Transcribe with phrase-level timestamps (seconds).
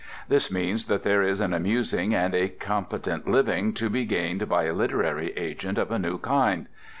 [0.27, 4.63] This means that there is an amusing and a competent living to be gained by
[4.63, 6.65] a literary agent of a new kind.